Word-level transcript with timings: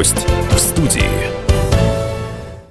Гость 0.00 0.26
в 0.50 0.58
студии. 0.58 1.49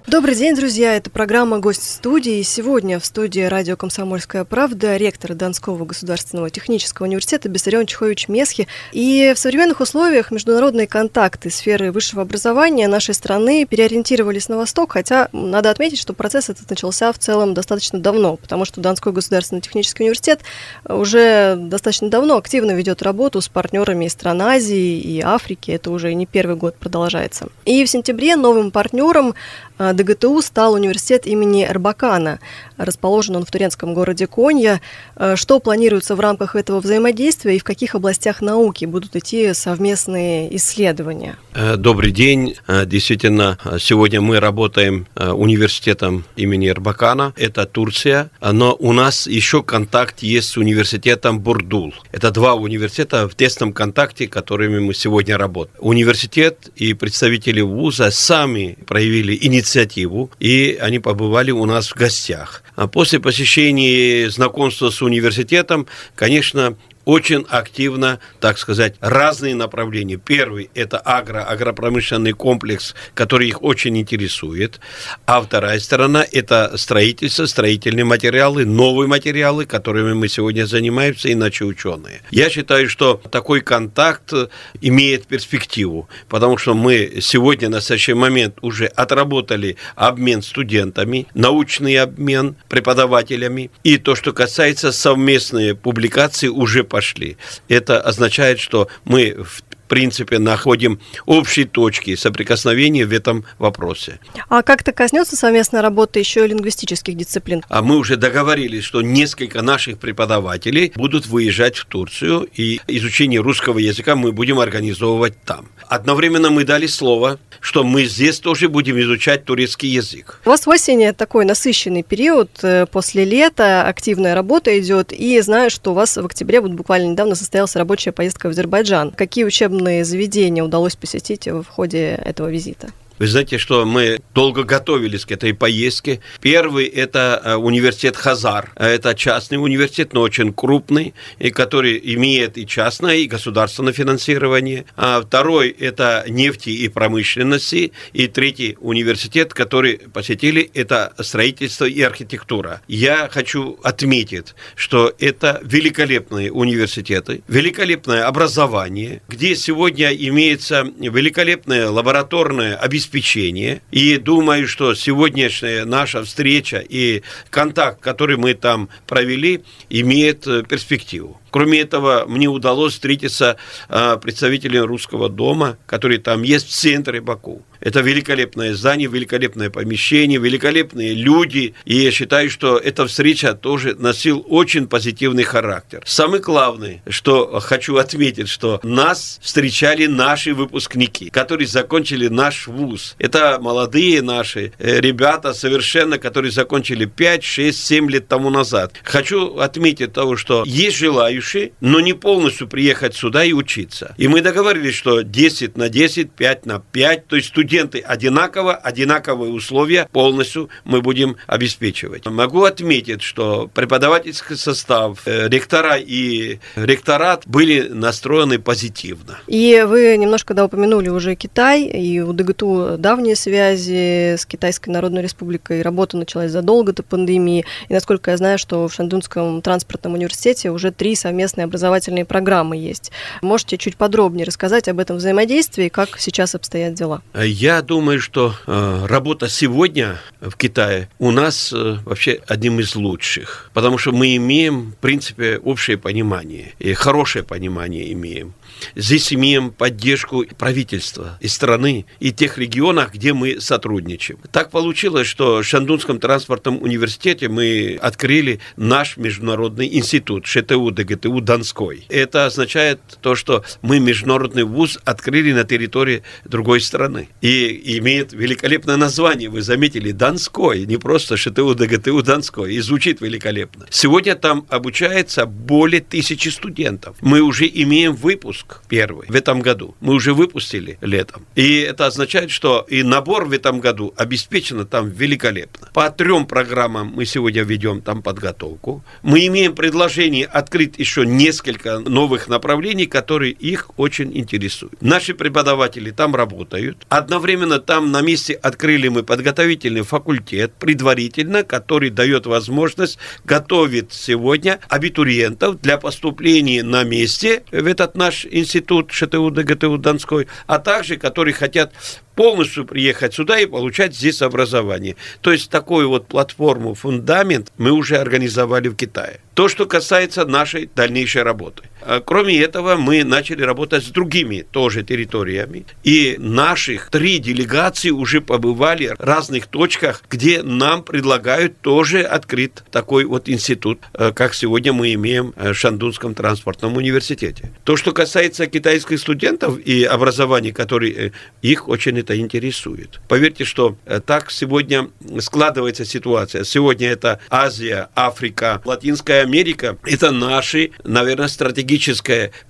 Добрый 0.09 0.33
день, 0.33 0.55
друзья. 0.55 0.95
Это 0.95 1.11
программа 1.11 1.59
«Гость 1.59 1.87
студии». 1.87 2.41
Сегодня 2.41 2.99
в 2.99 3.05
студии 3.05 3.41
радио 3.41 3.77
«Комсомольская 3.77 4.43
правда» 4.43 4.97
ректор 4.97 5.35
Донского 5.35 5.85
государственного 5.85 6.49
технического 6.49 7.05
университета 7.05 7.47
Бессарен 7.47 7.85
Чхович 7.85 8.27
Месхи. 8.27 8.67
И 8.91 9.31
в 9.35 9.37
современных 9.37 9.81
условиях 9.81 10.31
международные 10.31 10.87
контакты 10.87 11.51
сферы 11.51 11.91
высшего 11.91 12.23
образования 12.23 12.87
нашей 12.87 13.13
страны 13.13 13.67
переориентировались 13.69 14.49
на 14.49 14.57
восток, 14.57 14.93
хотя 14.93 15.29
надо 15.31 15.69
отметить, 15.69 15.99
что 15.99 16.13
процесс 16.13 16.49
этот 16.49 16.67
начался 16.71 17.13
в 17.13 17.19
целом 17.19 17.53
достаточно 17.53 17.99
давно, 17.99 18.35
потому 18.35 18.65
что 18.65 18.81
Донской 18.81 19.13
государственный 19.13 19.61
технический 19.61 20.01
университет 20.01 20.39
уже 20.85 21.55
достаточно 21.55 22.09
давно 22.09 22.37
активно 22.37 22.71
ведет 22.71 23.03
работу 23.03 23.41
с 23.41 23.47
партнерами 23.47 24.05
из 24.05 24.13
стран 24.13 24.41
Азии 24.41 24.99
и 24.99 25.21
Африки. 25.21 25.69
Это 25.69 25.91
уже 25.91 26.11
не 26.15 26.25
первый 26.25 26.55
год 26.55 26.75
продолжается. 26.77 27.49
И 27.65 27.85
в 27.85 27.89
сентябре 27.91 28.35
новым 28.37 28.71
партнером 28.71 29.35
ДГТУ 29.79 30.41
стал 30.41 30.73
университет 30.73 31.25
имени 31.25 31.65
Эрбакана. 31.65 32.39
Расположен 32.79 33.35
он 33.35 33.45
в 33.45 33.51
турецком 33.51 33.93
городе 33.93 34.25
Конья. 34.25 34.79
А, 35.15 35.35
что 35.35 35.59
планируется 35.59 36.15
в 36.15 36.19
рамках 36.21 36.55
этого 36.55 36.79
взаимодействия 36.79 37.57
и 37.57 37.59
в 37.59 37.63
каких 37.65 37.93
областях 37.93 38.41
науки 38.41 38.85
будут 38.85 39.17
идти 39.17 39.53
совместные 39.53 40.55
исследования? 40.55 41.37
Э, 41.53 41.75
добрый 41.75 42.11
день. 42.11 42.55
Э, 42.67 42.85
действительно, 42.85 43.57
сегодня 43.79 44.21
мы 44.21 44.39
работаем 44.39 45.07
э, 45.15 45.29
университетом 45.29 46.23
имени 46.37 46.69
Эрбакана. 46.69 47.33
Это 47.35 47.65
Турция. 47.65 48.31
Но 48.41 48.73
у 48.79 48.93
нас 48.93 49.27
еще 49.27 49.61
контакт 49.61 50.23
есть 50.23 50.49
с 50.49 50.57
университетом 50.57 51.41
Бурдул. 51.41 51.93
Это 52.13 52.31
два 52.31 52.53
университета 52.53 53.27
в 53.27 53.35
тесном 53.35 53.73
контакте, 53.73 54.29
которыми 54.29 54.79
мы 54.79 54.93
сегодня 54.93 55.37
работаем. 55.37 55.75
Университет 55.79 56.69
и 56.77 56.93
представители 56.93 57.59
вуза 57.59 58.09
сами 58.09 58.77
проявили 58.87 59.37
инициативу, 59.41 60.31
и 60.39 60.77
они 60.79 60.99
побывали 60.99 61.51
у 61.51 61.65
нас 61.65 61.89
в 61.89 61.95
гостях. 61.95 62.63
А 62.79 62.87
после 62.87 63.19
посещения 63.19 64.29
знакомства 64.29 64.89
с 64.89 65.01
университетом, 65.01 65.85
конечно, 66.15 66.77
очень 67.09 67.43
активно, 67.49 68.19
так 68.39 68.59
сказать, 68.59 68.93
разные 68.99 69.55
направления. 69.55 70.17
Первый– 70.17 70.69
это 70.75 70.99
агро, 70.99 71.43
агропромышленный 71.43 72.33
комплекс, 72.33 72.93
который 73.15 73.47
их 73.47 73.63
очень 73.63 73.97
интересует. 73.97 74.79
А 75.25 75.41
вторая 75.41 75.79
сторона– 75.79 76.23
это 76.31 76.77
строительство, 76.77 77.47
строительные 77.47 78.05
материалы, 78.05 78.63
новые 78.63 79.07
материалы, 79.07 79.65
которыми 79.65 80.13
мы 80.13 80.27
сегодня 80.27 80.67
занимаемся, 80.67 81.33
иначе 81.33 81.65
ученые. 81.65 82.21
Я 82.29 82.47
считаю, 82.51 82.87
что 82.87 83.19
такой 83.31 83.61
контакт 83.61 84.31
имеет 84.79 85.25
перспективу, 85.25 86.07
потому 86.27 86.59
что 86.59 86.75
мы 86.75 87.21
сегодня, 87.21 87.69
на 87.69 87.77
настоящий 87.77 88.13
момент, 88.13 88.59
уже 88.61 88.85
отработали 88.85 89.77
обмен 89.95 90.43
студентами, 90.43 91.25
научный 91.33 91.95
обмен 91.97 92.55
преподавателями, 92.67 93.71
и 93.83 93.97
то, 93.97 94.13
что 94.13 94.31
касается 94.31 94.91
совместной 94.91 95.73
публикации, 95.73 96.49
уже 96.49 96.83
по 96.83 96.98
пошли. 96.99 97.37
Это 97.69 98.01
означает, 98.01 98.59
что 98.59 98.89
мы 99.05 99.33
в 99.41 99.61
принципе, 99.89 100.39
находим 100.39 101.01
общие 101.25 101.65
точки 101.65 102.15
соприкосновения 102.15 103.05
в 103.05 103.11
этом 103.11 103.43
вопросе. 103.57 104.19
А 104.47 104.63
как-то 104.63 104.93
коснется 104.93 105.35
совместная 105.35 105.81
работа 105.81 106.19
еще 106.19 106.45
и 106.45 106.47
лингвистических 106.47 107.17
дисциплин? 107.17 107.63
А 107.67 107.81
мы 107.81 107.97
уже 107.97 108.15
договорились, 108.15 108.85
что 108.85 109.01
несколько 109.01 109.61
наших 109.61 109.99
преподавателей 109.99 110.93
будут 110.95 111.25
выезжать 111.27 111.75
в 111.75 111.85
Турцию, 111.85 112.47
и 112.55 112.79
изучение 112.87 113.41
русского 113.41 113.79
языка 113.79 114.15
мы 114.15 114.31
будем 114.31 114.59
организовывать 114.59 115.33
там. 115.43 115.67
Одновременно 115.87 116.49
мы 116.51 116.63
дали 116.63 116.87
слово, 116.87 117.39
что 117.59 117.83
мы 117.83 118.05
здесь 118.05 118.39
тоже 118.39 118.69
будем 118.69 118.99
изучать 119.01 119.43
турецкий 119.43 119.89
язык. 119.89 120.39
У 120.45 120.49
вас 120.49 120.65
в 120.65 120.69
осени 120.69 121.11
такой 121.11 121.45
насыщенный 121.45 122.03
период, 122.03 122.51
э, 122.63 122.85
после 122.85 123.25
лета 123.25 123.87
активная 123.87 124.35
работа 124.35 124.79
идет, 124.79 125.11
и 125.11 125.41
знаю, 125.41 125.69
что 125.69 125.91
у 125.91 125.93
вас 125.93 126.15
в 126.15 126.25
октябре, 126.25 126.61
вот 126.61 126.71
буквально 126.71 127.11
недавно 127.11 127.35
состоялась 127.35 127.75
рабочая 127.75 128.11
поездка 128.11 128.47
в 128.47 128.51
Азербайджан. 128.51 129.11
Какие 129.11 129.45
учебные 129.45 129.78
учебные 129.79 130.03
заведения 130.03 130.61
удалось 130.63 130.95
посетить 130.95 131.47
в 131.47 131.63
ходе 131.63 132.09
этого 132.15 132.49
визита? 132.49 132.89
Вы 133.19 133.27
знаете, 133.27 133.57
что 133.57 133.83
мы 133.83 134.21
долго 134.33 134.63
готовились 134.63 135.25
к 135.25 135.31
этой 135.33 135.53
поездке. 135.53 136.21
Первый– 136.39 136.85
это 136.87 137.41
э, 137.43 137.55
университет 137.55 138.15
Хазар. 138.15 138.71
Это 138.77 139.13
частный 139.13 139.61
университет, 139.61 140.13
но 140.13 140.21
очень 140.21 140.53
крупный, 140.53 141.13
и 141.37 141.49
который 141.49 141.99
имеет 142.15 142.57
и 142.57 142.65
частное, 142.65 143.17
и 143.17 143.27
государственное 143.27 143.91
финансирование. 143.91 144.85
А 144.95 145.21
второй– 145.21 145.67
это 145.79 146.23
нефти 146.29 146.69
и 146.69 146.87
промышленности. 146.87 147.91
И 148.13 148.27
третий 148.27 148.77
университет, 148.79 149.53
который 149.53 149.97
посетили, 149.97 150.71
это 150.73 151.13
строительство 151.19 151.83
и 151.83 152.01
архитектура. 152.01 152.81
Я 152.87 153.27
хочу 153.29 153.77
отметить, 153.83 154.55
что 154.75 155.13
это 155.19 155.59
великолепные 155.61 156.53
университеты, 156.53 157.41
великолепное 157.49 158.25
образование, 158.25 159.21
где 159.27 159.57
сегодня 159.57 160.15
имеется 160.15 160.87
великолепное 160.97 161.89
лабораторное 161.89 162.77
обеспечение 162.77 163.08
обеспечение. 163.09 163.81
И 163.91 164.17
думаю, 164.17 164.67
что 164.67 164.93
сегодняшняя 164.93 165.85
наша 165.85 166.23
встреча 166.23 166.83
и 166.87 167.23
контакт, 167.49 167.99
который 168.01 168.37
мы 168.37 168.53
там 168.53 168.89
провели, 169.07 169.61
имеет 169.89 170.47
э, 170.47 170.63
перспективу. 170.63 171.39
Кроме 171.51 171.79
этого, 171.81 172.25
мне 172.27 172.47
удалось 172.47 172.93
встретиться 172.93 173.57
а, 173.87 174.17
представителем 174.17 174.85
русского 174.85 175.29
дома, 175.29 175.77
который 175.85 176.17
там 176.17 176.43
есть 176.43 176.67
в 176.67 176.71
центре 176.71 177.21
Баку. 177.21 177.63
Это 177.79 178.01
великолепное 178.01 178.73
здание, 178.73 179.07
великолепное 179.07 179.69
помещение, 179.69 180.39
великолепные 180.39 181.13
люди. 181.13 181.73
И 181.85 181.95
я 181.95 182.11
считаю, 182.11 182.49
что 182.49 182.77
эта 182.77 183.07
встреча 183.07 183.53
тоже 183.53 183.95
носил 183.95 184.45
очень 184.47 184.87
позитивный 184.87 185.43
характер. 185.43 186.03
Самое 186.05 186.41
главное, 186.41 187.01
что 187.07 187.59
хочу 187.61 187.95
отметить, 187.97 188.49
что 188.49 188.79
нас 188.83 189.39
встречали 189.41 190.07
наши 190.07 190.53
выпускники, 190.53 191.29
которые 191.29 191.67
закончили 191.67 192.27
наш 192.27 192.67
вуз. 192.67 193.15
Это 193.17 193.59
молодые 193.61 194.21
наши 194.21 194.73
э, 194.77 194.99
ребята 194.99 195.53
совершенно, 195.53 196.17
которые 196.17 196.51
закончили 196.51 197.05
5, 197.05 197.43
6, 197.43 197.85
7 197.85 198.09
лет 198.09 198.27
тому 198.27 198.49
назад. 198.49 198.93
Хочу 199.03 199.57
отметить 199.57 200.13
того, 200.13 200.35
что 200.35 200.63
есть 200.65 200.97
желающие 200.97 201.38
желающие, 201.39 201.71
но 201.81 201.99
не 201.99 202.13
полностью 202.13 202.67
приехать 202.67 203.15
сюда 203.15 203.43
и 203.43 203.53
учиться. 203.53 204.13
И 204.17 204.27
мы 204.27 204.41
договорились, 204.41 204.93
что 204.93 205.21
10 205.21 205.77
на 205.77 205.89
10, 205.89 206.31
5 206.31 206.65
на 206.65 206.79
5, 206.79 207.27
то 207.27 207.35
есть 207.35 207.49
студенты 207.49 207.99
одинаково, 207.99 208.75
одинаковые 208.75 209.51
условия 209.51 210.07
полностью 210.11 210.69
мы 210.83 211.01
будем 211.01 211.37
обеспечивать. 211.47 212.25
Могу 212.25 212.63
отметить, 212.63 213.21
что 213.21 213.69
преподавательский 213.73 214.55
состав, 214.55 215.21
э, 215.25 215.47
ректора 215.49 215.95
и 215.97 216.59
ректорат 216.75 217.43
были 217.45 217.87
настроены 217.89 218.59
позитивно. 218.59 219.39
И 219.47 219.85
вы 219.87 220.17
немножко 220.17 220.53
да, 220.53 220.65
упомянули 220.65 221.09
уже 221.09 221.35
Китай, 221.35 221.83
и 221.83 222.19
у 222.19 222.33
ДГТУ 222.33 222.97
давние 222.97 223.35
связи 223.35 224.35
с 224.35 224.45
Китайской 224.45 224.89
Народной 224.89 225.21
Республикой, 225.21 225.81
работа 225.81 226.17
началась 226.17 226.51
задолго 226.51 226.93
до 226.93 227.03
пандемии, 227.03 227.65
и 227.89 227.93
насколько 227.93 228.31
я 228.31 228.37
знаю, 228.37 228.57
что 228.57 228.87
в 228.87 228.93
Шандунском 228.93 229.61
транспортном 229.61 230.13
университете 230.13 230.71
уже 230.71 230.91
три 230.91 231.15
совместные 231.29 231.65
образовательные 231.65 232.25
программы 232.25 232.75
есть. 232.75 233.11
Можете 233.43 233.77
чуть 233.77 233.97
подробнее 233.97 234.45
рассказать 234.45 234.87
об 234.87 234.99
этом 234.99 235.17
взаимодействии 235.17 235.87
как 235.89 236.19
сейчас 236.19 236.55
обстоят 236.55 236.95
дела? 236.95 237.21
Я 237.35 237.83
думаю, 237.83 238.19
что 238.19 238.55
э, 238.65 239.05
работа 239.07 239.47
сегодня 239.47 240.17
в 240.41 240.55
Китае 240.57 241.07
у 241.19 241.29
нас 241.29 241.71
э, 241.71 241.97
вообще 242.03 242.39
одним 242.47 242.79
из 242.79 242.95
лучших, 242.95 243.69
потому 243.73 243.99
что 243.99 244.11
мы 244.11 244.35
имеем, 244.37 244.93
в 244.93 244.95
принципе, 244.95 245.59
общее 245.59 245.97
понимание 245.99 246.73
и 246.79 246.93
хорошее 246.93 247.45
понимание 247.45 248.11
имеем. 248.13 248.53
Здесь 248.95 249.31
имеем 249.33 249.71
поддержку 249.71 250.45
правительства 250.57 251.37
и 251.41 251.47
страны, 251.47 252.05
и 252.19 252.31
тех 252.31 252.57
регионах, 252.57 253.13
где 253.13 253.33
мы 253.33 253.61
сотрудничаем. 253.61 254.39
Так 254.51 254.71
получилось, 254.71 255.27
что 255.27 255.61
в 255.61 255.63
Шандунском 255.63 256.19
транспортном 256.19 256.81
университете 256.81 257.49
мы 257.49 257.99
открыли 258.01 258.59
наш 258.77 259.17
международный 259.17 259.87
институт 259.95 260.47
ШТУ 260.47 260.91
ДГТУ 261.19 261.41
Донской. 261.41 262.05
Это 262.09 262.45
означает 262.45 262.99
то, 263.21 263.35
что 263.35 263.63
мы 263.81 263.99
международный 263.99 264.63
вуз 264.63 264.97
открыли 265.05 265.51
на 265.53 265.63
территории 265.63 266.23
другой 266.45 266.81
страны. 266.81 267.29
И 267.41 267.97
имеет 267.97 268.33
великолепное 268.33 268.97
название, 268.97 269.49
вы 269.49 269.61
заметили, 269.61 270.11
Донской, 270.11 270.85
не 270.85 270.97
просто 270.97 271.37
ШТУ 271.37 271.75
ДГТУ 271.75 272.21
Донской. 272.23 272.75
И 272.75 272.79
звучит 272.79 273.21
великолепно. 273.21 273.85
Сегодня 273.89 274.35
там 274.35 274.65
обучается 274.69 275.45
более 275.45 276.01
тысячи 276.01 276.49
студентов. 276.49 277.17
Мы 277.21 277.41
уже 277.41 277.67
имеем 277.67 278.15
выпуск 278.15 278.81
первый 278.87 279.27
в 279.27 279.35
этом 279.35 279.61
году. 279.61 279.95
Мы 279.99 280.13
уже 280.13 280.33
выпустили 280.33 280.97
летом. 281.01 281.45
И 281.55 281.79
это 281.79 282.05
означает, 282.05 282.51
что 282.51 282.85
и 282.89 283.03
набор 283.03 283.45
в 283.45 283.51
этом 283.51 283.79
году 283.79 284.13
обеспечено 284.15 284.85
там 284.85 285.09
великолепно. 285.09 285.89
По 285.93 286.09
трем 286.09 286.45
программам 286.45 287.07
мы 287.07 287.25
сегодня 287.25 287.63
ведем 287.63 288.01
там 288.01 288.21
подготовку. 288.21 289.03
Мы 289.23 289.47
имеем 289.47 289.75
предложение 289.75 290.45
открыть 290.45 290.97
еще 290.97 291.08
еще 291.09 291.25
несколько 291.25 291.97
новых 291.99 292.47
направлений, 292.47 293.07
которые 293.07 293.51
их 293.51 293.89
очень 293.97 294.37
интересуют. 294.37 295.01
Наши 295.01 295.33
преподаватели 295.33 296.11
там 296.11 296.35
работают. 296.35 297.07
Одновременно 297.09 297.79
там 297.79 298.11
на 298.11 298.21
месте 298.21 298.53
открыли 298.53 299.07
мы 299.07 299.23
подготовительный 299.23 300.03
факультет 300.03 300.71
предварительно, 300.79 301.63
который 301.63 302.11
дает 302.11 302.45
возможность 302.45 303.17
готовить 303.43 304.13
сегодня 304.13 304.79
абитуриентов 304.87 305.81
для 305.81 305.97
поступления 305.97 306.83
на 306.83 307.03
месте 307.03 307.63
в 307.71 307.87
этот 307.87 308.15
наш 308.15 308.45
институт 308.45 309.11
ШТУ 309.11 309.49
ДГТУ 309.49 309.97
Донской, 309.97 310.47
а 310.67 310.77
также 310.77 311.17
которые 311.17 311.55
хотят 311.55 311.91
полностью 312.39 312.85
приехать 312.85 313.33
сюда 313.33 313.59
и 313.59 313.65
получать 313.65 314.15
здесь 314.15 314.41
образование. 314.41 315.17
То 315.41 315.51
есть 315.51 315.69
такую 315.69 316.07
вот 316.07 316.27
платформу, 316.27 316.93
фундамент 316.93 317.73
мы 317.77 317.91
уже 317.91 318.15
организовали 318.15 318.87
в 318.87 318.95
Китае. 318.95 319.41
То, 319.55 319.67
что 319.67 319.85
касается 319.85 320.45
нашей 320.45 320.89
дальнейшей 320.95 321.43
работы. 321.43 321.83
А 322.01 322.21
кроме 322.21 322.59
этого, 322.61 322.95
мы 322.95 323.23
начали 323.23 323.61
работать 323.63 324.03
с 324.03 324.07
другими 324.07 324.65
тоже 324.71 325.03
территориями. 325.03 325.85
И 326.03 326.35
наших 326.37 327.09
три 327.09 327.39
делегации 327.39 328.09
уже 328.09 328.41
побывали 328.41 329.15
в 329.17 329.19
разных 329.19 329.67
точках, 329.67 330.23
где 330.29 330.63
нам 330.63 331.03
предлагают 331.03 331.79
тоже 331.81 332.21
открыть 332.21 332.71
такой 332.91 333.25
вот 333.25 333.49
институт, 333.49 333.99
э, 334.13 334.31
как 334.31 334.53
сегодня 334.53 334.93
мы 334.93 335.13
имеем 335.13 335.53
в 335.55 335.73
Шандунском 335.73 336.33
транспортном 336.33 336.97
университете. 336.97 337.71
То, 337.83 337.95
что 337.97 338.11
касается 338.11 338.67
китайских 338.67 339.19
студентов 339.19 339.77
и 339.79 340.03
образования, 340.03 340.71
которые 340.73 341.13
э, 341.13 341.31
их 341.61 341.87
очень 341.87 342.17
это 342.19 342.37
интересует. 342.37 343.19
Поверьте, 343.27 343.65
что 343.65 343.97
э, 344.05 344.19
так 344.25 344.51
сегодня 344.51 345.09
складывается 345.39 346.05
ситуация. 346.05 346.63
Сегодня 346.63 347.09
это 347.09 347.39
Азия, 347.49 348.09
Африка, 348.15 348.81
Латинская 348.85 349.41
Америка. 349.41 349.97
Это 350.05 350.31
наши, 350.31 350.91
наверное, 351.03 351.47
стратегические 351.47 351.88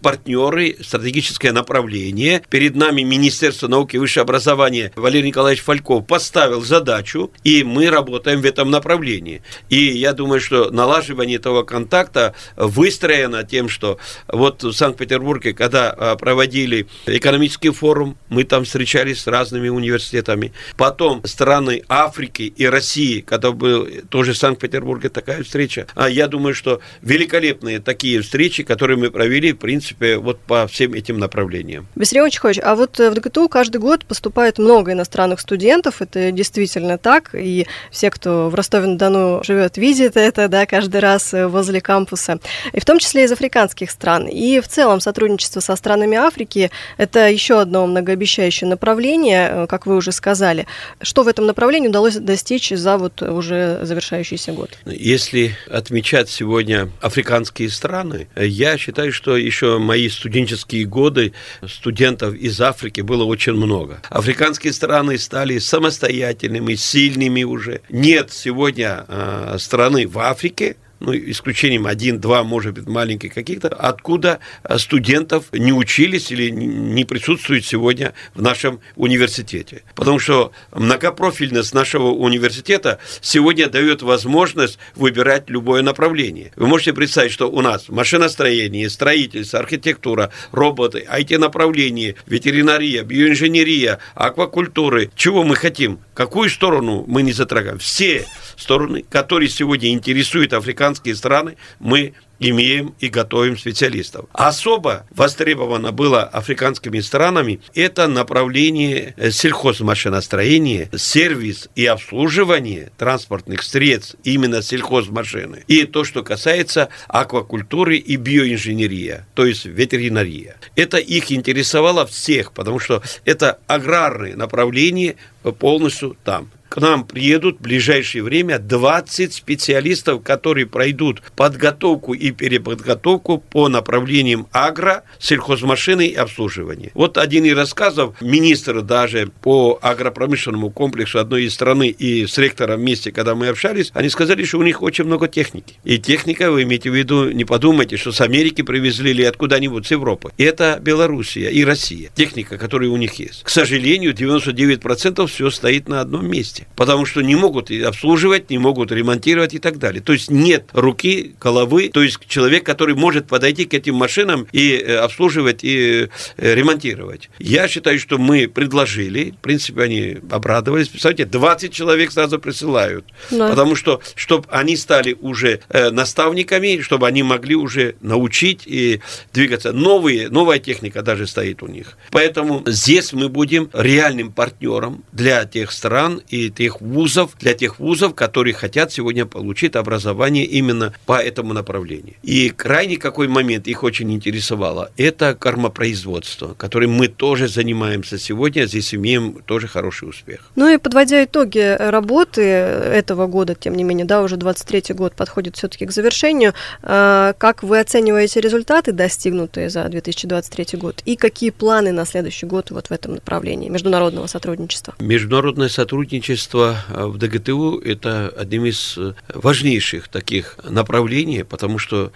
партнеры, 0.02 0.78
стратегическое 0.82 1.52
направление. 1.52 2.42
Перед 2.50 2.76
нами 2.76 3.02
Министерство 3.02 3.68
науки 3.68 3.96
и 3.96 4.00
высшего 4.00 4.24
образования 4.24 4.92
Валерий 4.96 5.28
Николаевич 5.28 5.64
Фальков 5.64 6.08
поставил 6.08 6.62
задачу, 6.62 7.32
и 7.44 7.64
мы 7.64 7.90
работаем 7.90 8.42
в 8.42 8.46
этом 8.46 8.72
направлении. 8.72 9.42
И 9.70 9.78
я 9.78 10.14
думаю, 10.14 10.40
что 10.40 10.70
налаживание 10.72 11.38
этого 11.38 11.64
контакта 11.64 12.34
выстроено 12.56 13.44
тем, 13.44 13.70
что 13.70 13.98
вот 14.28 14.64
в 14.64 14.74
Санкт-Петербурге, 14.74 15.54
когда 15.54 15.90
а, 15.92 16.16
проводили 16.16 16.88
экономический 17.06 17.72
форум, 17.72 18.18
мы 18.30 18.44
там 18.44 18.64
встречались 18.64 19.22
с 19.22 19.28
разными 19.28 19.70
университетами. 19.70 20.54
Потом 20.78 21.26
страны 21.26 21.84
Африки 21.90 22.54
и 22.56 22.66
России, 22.66 23.22
когда 23.22 23.52
был 23.52 23.88
тоже 24.10 24.34
в 24.34 24.38
Санкт-Петербурге 24.38 25.10
такая 25.10 25.44
встреча. 25.44 25.88
А 25.96 26.10
я 26.10 26.28
думаю, 26.28 26.54
что 26.54 26.82
великолепные 27.02 27.80
такие 27.80 28.22
встречи, 28.22 28.64
которые 28.64 28.98
мы 28.98 29.09
провели, 29.10 29.54
в 29.54 29.58
принципе, 29.58 30.18
вот 30.18 30.40
по 30.40 30.68
всем 30.68 30.94
этим 30.94 31.20
направлениям. 31.20 31.88
Василий 31.96 32.22
Ильич 32.22 32.40
а 32.64 32.76
вот 32.76 33.00
э, 33.00 33.10
в 33.10 33.14
ДГТУ 33.14 33.50
каждый 33.50 33.78
год 33.78 34.06
поступает 34.06 34.58
много 34.58 34.94
иностранных 34.94 35.40
студентов, 35.40 36.02
это 36.02 36.32
действительно 36.32 36.98
так, 36.98 37.32
и 37.34 37.68
все, 37.92 38.10
кто 38.10 38.50
в 38.50 38.56
Ростове-на-Дону 38.56 39.42
живет, 39.44 39.78
видят 39.78 40.18
это, 40.18 40.48
да, 40.48 40.66
каждый 40.66 41.02
раз 41.02 41.34
э, 41.34 41.48
возле 41.48 41.82
кампуса, 41.82 42.40
и 42.74 42.80
в 42.80 42.86
том 42.86 43.00
числе 43.00 43.24
из 43.24 43.32
африканских 43.32 43.92
стран. 43.92 44.28
И 44.28 44.60
в 44.60 44.68
целом 44.68 45.00
сотрудничество 45.00 45.60
со 45.60 45.76
странами 45.76 46.18
Африки– 46.18 46.72
это 46.98 47.30
еще 47.30 47.60
одно 47.62 47.88
многообещающее 47.88 48.70
направление, 48.70 49.50
э, 49.52 49.68
как 49.68 49.86
вы 49.86 49.96
уже 49.96 50.12
сказали. 50.12 50.68
Что 51.02 51.24
в 51.24 51.28
этом 51.28 51.46
направлении 51.46 51.88
удалось 51.88 52.16
достичь 52.16 52.70
за 52.70 52.98
вот 52.98 53.22
уже 53.22 53.80
завершающийся 53.84 54.52
год? 54.52 54.78
Если 54.86 55.56
отмечать 55.70 56.30
сегодня 56.30 56.90
африканские 57.02 57.70
страны. 57.70 58.28
Я 58.36 58.78
считаю, 58.78 58.99
что 59.12 59.38
еще 59.38 59.80
мои 59.80 60.10
студенческие 60.10 60.86
годы 60.86 61.34
студентов 61.68 62.36
из 62.36 62.60
Африки 62.62 63.02
было 63.02 63.24
очень 63.24 63.54
много. 63.54 64.02
Африканские 64.10 64.74
страны 64.74 65.18
стали 65.18 65.60
самостоятельными, 65.60 66.76
сильными 66.76 67.44
уже. 67.44 67.82
Нет 67.90 68.32
сегодня 68.32 69.06
э, 69.08 69.56
страны 69.60 70.08
в 70.08 70.20
Африке, 70.20 70.76
ну, 71.00 71.16
исключением 71.16 71.88
один-два, 71.88 72.44
может 72.44 72.74
быть, 72.74 72.88
маленьких 72.88 73.34
каких-то, 73.34 73.70
откуда 73.70 74.40
э, 74.64 74.78
студентов 74.78 75.46
не 75.52 75.72
учились 75.72 76.32
или 76.32 76.50
не 76.50 77.06
присутствуют 77.06 77.66
сегодня 77.66 78.14
в 78.34 78.42
нашем 78.42 78.82
университете. 78.96 79.84
Потому 79.96 80.20
что 80.20 80.52
многопрофильность 80.74 81.74
нашего 81.74 82.10
университета 82.10 83.00
сегодня 83.22 83.68
дает 83.68 84.02
возможность 84.02 84.80
выбирать 84.96 85.50
любое 85.50 85.82
направление. 85.82 86.52
Вы 86.56 86.68
можете 86.68 86.94
представить, 86.94 87.32
что 87.32 87.50
у 87.50 87.62
нас 87.62 87.90
машиностроение, 87.90 88.90
строительство, 88.90 89.60
архитектура, 89.60 90.32
роботы, 90.52 91.08
IT-направление, 91.10 92.16
ветеринария, 92.28 93.04
биоинженерия, 93.04 94.00
аквакультуры. 94.16 95.12
Чего 95.16 95.44
мы 95.44 95.56
хотим? 95.56 96.00
Какую 96.14 96.50
сторону 96.50 97.06
мы 97.08 97.22
не 97.22 97.32
затрагиваем? 97.32 97.80
Все 97.80 98.26
стороны, 98.58 99.06
которые 99.10 99.50
сегодня 99.50 99.92
интересуют 99.92 100.54
африканские 100.90 101.16
страны, 101.16 101.56
мы 101.80 102.14
имеем 102.40 102.96
и 103.00 103.10
готовим 103.10 103.58
специалистов. 103.58 104.26
Особо 104.32 105.06
востребовано 105.12 105.92
было 105.92 106.24
африканскими 106.24 107.02
странами 107.02 107.60
это 107.76 108.08
направление 108.08 109.14
сельхозмашиностроения, 109.32 110.90
сервис 110.96 111.70
и 111.76 111.86
обслуживание 111.86 112.92
транспортных 112.98 113.62
средств 113.62 114.16
именно 114.24 114.62
сельхозмашины. 114.62 115.64
И 115.68 115.84
то, 115.84 116.06
что 116.06 116.24
касается 116.24 116.88
аквакультуры 117.10 117.98
и 117.98 118.16
биоинженерия, 118.16 119.28
то 119.34 119.46
есть 119.46 119.66
ветеринария. 119.66 120.56
Это 120.76 120.98
их 120.98 121.32
интересовало 121.32 122.06
всех, 122.06 122.54
потому 122.54 122.80
что 122.80 123.04
это 123.26 123.60
аграрное 123.68 124.36
направление 124.38 125.18
полностью 125.60 126.16
там 126.24 126.50
к 126.70 126.78
нам 126.80 127.04
приедут 127.06 127.58
в 127.58 127.62
ближайшее 127.62 128.24
время 128.24 128.60
20 128.60 129.34
специалистов, 129.34 130.24
которые 130.24 130.68
пройдут 130.68 131.22
подготовку 131.36 132.14
и 132.14 132.32
переподготовку 132.32 133.40
по 133.40 133.68
направлениям 133.68 134.48
агро, 134.52 135.04
сельхозмашины 135.18 136.08
и 136.08 136.14
обслуживания. 136.14 136.92
Вот 136.94 137.18
один 137.18 137.46
из 137.46 137.58
рассказов 137.58 138.22
министра 138.22 138.82
даже 138.82 139.32
по 139.42 139.80
агропромышленному 139.82 140.70
комплексу 140.70 141.20
одной 141.20 141.46
из 141.46 141.54
страны 141.54 141.90
и 141.90 142.28
с 142.28 142.38
ректором 142.38 142.80
вместе, 142.80 143.12
когда 143.12 143.34
мы 143.34 143.48
общались, 143.48 143.92
они 143.94 144.10
сказали, 144.10 144.44
что 144.44 144.60
у 144.60 144.64
них 144.64 144.82
очень 144.84 145.06
много 145.06 145.28
техники. 145.28 145.76
И 145.84 145.98
техника, 145.98 146.52
вы 146.52 146.64
имеете 146.64 146.92
в 146.92 146.96
виду, 146.96 147.32
не 147.32 147.46
подумайте, 147.46 147.98
что 147.98 148.12
с 148.12 148.22
Америки 148.22 148.62
привезли 148.62 149.10
или 149.10 149.24
откуда-нибудь 149.24 149.88
с 149.88 149.92
Европы. 149.92 150.32
Это 150.38 150.80
Белоруссия 150.82 151.50
и 151.50 151.64
Россия. 151.64 152.12
Техника, 152.14 152.58
которая 152.58 152.90
у 152.90 152.98
них 152.98 153.16
есть. 153.16 153.44
К 153.44 153.50
сожалению, 153.50 154.14
99% 154.14 155.26
все 155.28 155.50
стоит 155.50 155.88
на 155.88 156.02
одном 156.02 156.30
месте 156.30 156.59
месте, 156.60 156.68
потому 156.76 157.06
что 157.06 157.22
не 157.22 157.36
могут 157.36 157.72
обслуживать, 157.72 158.50
не 158.50 158.58
могут 158.58 158.92
ремонтировать 158.92 159.54
и 159.54 159.60
так 159.60 159.78
далее. 159.78 160.02
То 160.02 160.14
есть 160.14 160.30
нет 160.30 160.66
руки, 160.74 161.36
головы, 161.40 161.90
то 161.90 162.04
есть 162.04 162.20
человек, 162.28 162.66
который 162.66 162.96
может 162.96 163.28
подойти 163.28 163.66
к 163.66 163.74
этим 163.74 163.96
машинам 163.96 164.48
и 164.52 164.76
э, 164.76 164.98
обслуживать 164.98 165.64
и 165.64 166.10
э, 166.38 166.56
ремонтировать. 166.56 167.30
Я 167.40 167.68
считаю, 167.68 168.00
что 168.00 168.18
мы 168.18 168.48
предложили, 168.48 169.32
в 169.32 169.42
принципе, 169.42 169.84
они 169.84 170.18
обрадовались. 170.30 170.90
Представляете, 170.90 171.26
20 171.26 171.74
человек 171.74 172.12
сразу 172.12 172.40
присылают, 172.40 173.06
да. 173.32 173.50
потому 173.50 173.76
что, 173.76 174.02
чтобы 174.16 174.48
они 174.50 174.76
стали 174.76 175.16
уже 175.20 175.62
э, 175.70 175.90
наставниками, 175.90 176.82
чтобы 176.82 177.08
они 177.08 177.24
могли 177.24 177.56
уже 177.56 177.96
научить 178.02 178.64
и 178.66 179.02
двигаться. 179.34 179.72
Новые, 179.72 180.30
новая 180.30 180.60
техника 180.60 181.02
даже 181.02 181.28
стоит 181.28 181.64
у 181.64 181.68
них. 181.68 181.98
Поэтому 182.12 182.64
здесь 182.66 183.14
мы 183.14 183.30
будем 183.30 183.70
реальным 183.74 184.32
партнером 184.32 185.04
для 185.12 185.46
тех 185.46 185.72
стран 185.72 186.22
и 186.30 186.49
тех 186.50 186.82
вузов, 186.82 187.32
для 187.40 187.54
тех 187.54 187.80
вузов, 187.80 188.16
которые 188.16 188.54
хотят 188.54 188.92
сегодня 188.92 189.26
получить 189.26 189.76
образование 189.76 190.46
именно 190.46 190.94
по 191.06 191.20
этому 191.20 191.54
направлению. 191.54 192.16
И 192.24 192.50
крайне 192.50 192.98
какой 192.98 193.28
момент 193.28 193.68
их 193.68 193.84
очень 193.84 194.12
интересовало, 194.12 194.92
это 194.98 195.36
кормопроизводство, 195.36 196.54
которым 196.56 196.92
мы 196.92 197.08
тоже 197.08 197.48
занимаемся 197.48 198.18
сегодня, 198.18 198.66
здесь 198.66 198.94
имеем 198.94 199.42
тоже 199.46 199.68
хороший 199.68 200.10
успех. 200.10 200.40
Ну 200.56 200.68
и 200.74 200.78
подводя 200.78 201.24
итоги 201.24 201.76
работы 201.80 202.42
этого 202.42 203.28
года, 203.28 203.56
тем 203.56 203.76
не 203.76 203.84
менее, 203.84 204.06
да, 204.06 204.22
уже 204.22 204.36
23-й 204.36 204.94
год 204.94 205.14
подходит 205.14 205.56
все-таки 205.56 205.86
к 205.86 205.92
завершению, 205.92 206.54
а, 206.82 207.34
как 207.34 207.64
вы 207.64 207.80
оцениваете 207.80 208.42
результаты, 208.42 208.92
достигнутые 208.92 209.70
за 209.70 209.84
2023 209.86 210.80
год, 210.80 211.02
и 211.06 211.16
какие 211.16 211.50
планы 211.50 211.92
на 211.92 212.06
следующий 212.06 212.46
год 212.46 212.72
вот 212.72 212.88
в 212.88 212.92
этом 212.92 213.16
направлении 213.16 213.70
международного 213.70 214.28
сотрудничества? 214.28 214.96
Международное 215.00 215.70
сотрудничество 215.70 216.39
студенчество 216.40 216.78
в 216.90 217.18
ДГТУ– 217.18 217.80
это 217.86 218.30
одним 218.30 218.66
из 218.66 218.98
важнейших 219.34 220.08
таких 220.08 220.58
направлений, 220.64 221.44
потому 221.44 221.80
что 221.80 222.12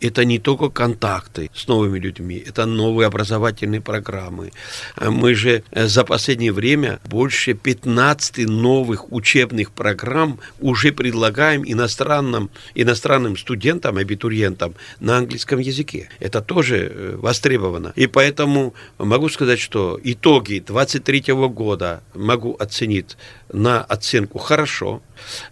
это 0.00 0.24
не 0.24 0.38
только 0.38 0.68
контакты 0.68 1.50
с 1.54 1.68
новыми 1.68 1.98
людьми, 1.98 2.42
это 2.46 2.66
новые 2.66 3.06
образовательные 3.06 3.80
программы. 3.80 4.52
Мы 5.00 5.34
же 5.34 5.62
за 5.72 6.04
последнее 6.04 6.52
время 6.52 7.00
больше 7.04 7.54
15 7.54 8.48
новых 8.48 9.12
учебных 9.12 9.70
программ 9.72 10.38
уже 10.60 10.92
предлагаем 10.92 11.62
иностранным, 11.64 12.50
иностранным 12.74 13.36
студентам, 13.36 13.96
абитуриентам 13.96 14.74
на 15.00 15.18
английском 15.18 15.58
языке. 15.58 16.08
Это 16.18 16.40
тоже 16.40 17.16
востребовано. 17.18 17.92
И 17.96 18.06
поэтому 18.06 18.74
могу 18.98 19.28
сказать, 19.28 19.60
что 19.60 19.98
итоги 20.02 20.62
23 20.66 21.32
года 21.48 22.02
могу 22.14 22.56
оценить 22.58 23.16
на 23.60 23.82
оценку 23.82 24.38
хорошо. 24.38 25.02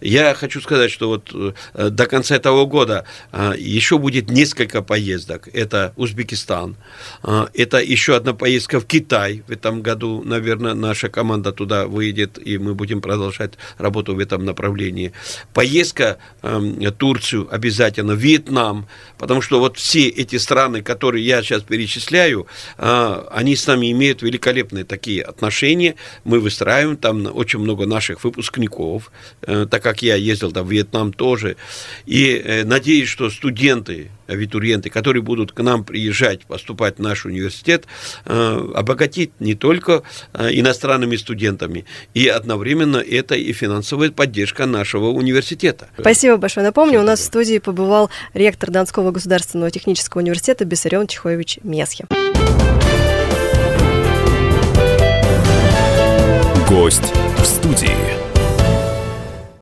Я 0.00 0.35
хочу 0.35 0.61
сказать, 0.61 0.91
что 0.91 1.09
вот 1.09 1.31
э, 1.75 1.91
до 1.91 2.07
конца 2.07 2.37
этого 2.37 2.65
года 2.67 3.05
э, 3.33 3.53
еще 3.59 3.99
будет 3.99 4.31
несколько 4.31 4.83
поездок. 4.83 5.49
Это 5.53 5.93
Узбекистан, 5.97 6.77
э, 7.23 7.47
это 7.55 7.79
еще 7.79 8.17
одна 8.17 8.35
поездка 8.35 8.81
в 8.81 8.87
Китай 8.87 9.43
в 9.47 9.50
этом 9.50 9.83
году. 9.83 10.23
Наверное, 10.25 10.75
наша 10.75 11.09
команда 11.09 11.53
туда 11.53 11.87
выйдет, 11.87 12.38
и 12.45 12.59
мы 12.59 12.75
будем 12.75 13.00
продолжать 13.00 13.53
работу 13.79 14.15
в 14.15 14.19
этом 14.19 14.45
направлении. 14.45 15.12
Поездка 15.55 16.19
в 16.43 16.91
Турцию 16.93 17.49
обязательно, 17.50 18.12
Вьетнам, 18.12 18.87
потому 19.19 19.43
что 19.43 19.59
вот 19.59 19.77
все 19.77 20.09
эти 20.09 20.37
страны, 20.37 20.83
которые 20.83 21.25
я 21.25 21.43
сейчас 21.43 21.62
перечисляю, 21.62 22.47
они 22.77 23.57
с 23.57 23.67
нами 23.67 23.93
имеют 23.93 24.23
великолепные 24.23 24.85
такие 24.85 25.23
отношения. 25.23 25.95
Мы 26.25 26.41
выстраиваем 26.41 26.97
там 26.97 27.29
очень 27.35 27.59
много 27.59 27.87
наших 27.87 27.98
выпускников, 28.23 29.11
э, 29.43 29.67
так 29.71 29.83
как 29.83 30.02
я 30.02 30.17
ездил 30.17 30.52
там 30.52 30.67
в 30.67 30.71
Вьетнам 30.71 31.12
тоже. 31.12 31.57
И 32.07 32.31
э, 32.33 32.64
надеюсь, 32.64 33.09
что 33.09 33.31
студенты, 33.31 34.11
абитуриенты, 34.26 34.90
которые 34.90 35.23
будут 35.23 35.52
к 35.52 35.61
нам 35.62 35.85
приезжать, 35.85 36.47
поступать 36.47 36.99
в 36.99 37.02
наш 37.02 37.26
университет, 37.26 37.87
э, 38.25 38.71
обогатить 38.75 39.33
не 39.40 39.55
только 39.55 40.02
иностранными 40.33 41.17
студентами, 41.17 41.85
и 42.14 42.28
одновременно 42.28 42.99
это 42.99 43.35
и 43.35 43.52
финансовая 43.52 44.11
поддержка 44.11 44.67
нашего 44.67 45.07
университета. 45.07 45.88
Спасибо 45.99 46.37
большое. 46.37 46.64
Напомню, 46.64 47.00
у 47.00 47.05
нас 47.05 47.21
в 47.21 47.25
студии 47.25 47.59
побывал 47.59 48.11
ректор 48.35 48.71
Донского 48.71 49.11
государственного 49.11 49.71
технического 49.71 50.21
университета 50.21 50.64
Бессарен 50.64 51.07
Чехович 51.07 51.59
Месхи. 51.62 52.07
Гость 56.69 57.14
студии. 57.49 58.28